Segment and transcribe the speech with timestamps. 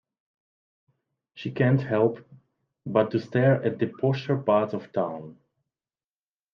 [1.35, 2.25] She can't help
[2.87, 5.37] but to stare at the posher parts of town.